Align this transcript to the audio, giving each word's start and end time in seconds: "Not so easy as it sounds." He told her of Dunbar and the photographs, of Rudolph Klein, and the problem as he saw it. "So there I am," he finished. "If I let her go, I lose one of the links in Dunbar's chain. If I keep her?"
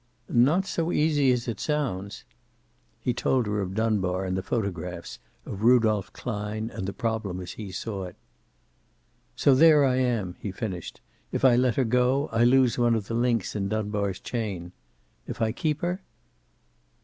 "Not 0.33 0.65
so 0.65 0.91
easy 0.91 1.31
as 1.31 1.47
it 1.47 1.59
sounds." 1.59 2.23
He 2.99 3.13
told 3.13 3.45
her 3.45 3.61
of 3.61 3.75
Dunbar 3.75 4.25
and 4.25 4.35
the 4.35 4.41
photographs, 4.41 5.19
of 5.45 5.61
Rudolph 5.61 6.11
Klein, 6.11 6.71
and 6.73 6.87
the 6.87 6.91
problem 6.91 7.39
as 7.39 7.51
he 7.51 7.71
saw 7.71 8.05
it. 8.05 8.15
"So 9.35 9.53
there 9.53 9.85
I 9.85 9.97
am," 9.97 10.37
he 10.39 10.51
finished. 10.51 11.01
"If 11.31 11.45
I 11.45 11.55
let 11.55 11.75
her 11.75 11.83
go, 11.85 12.29
I 12.31 12.45
lose 12.45 12.79
one 12.79 12.95
of 12.95 13.05
the 13.09 13.13
links 13.13 13.55
in 13.55 13.69
Dunbar's 13.69 14.19
chain. 14.19 14.71
If 15.27 15.39
I 15.39 15.51
keep 15.51 15.81
her?" 15.81 16.01